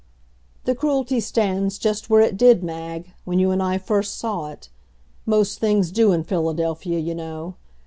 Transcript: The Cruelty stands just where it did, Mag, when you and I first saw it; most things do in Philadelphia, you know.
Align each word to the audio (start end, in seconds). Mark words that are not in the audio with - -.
The 0.63 0.73
Cruelty 0.73 1.19
stands 1.19 1.77
just 1.77 2.09
where 2.09 2.21
it 2.23 2.35
did, 2.35 2.63
Mag, 2.63 3.13
when 3.23 3.37
you 3.37 3.51
and 3.51 3.61
I 3.61 3.77
first 3.77 4.17
saw 4.17 4.47
it; 4.49 4.67
most 5.27 5.59
things 5.59 5.91
do 5.91 6.11
in 6.11 6.23
Philadelphia, 6.23 6.97
you 6.97 7.13
know. 7.13 7.53